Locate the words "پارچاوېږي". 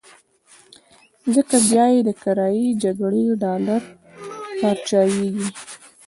4.59-5.47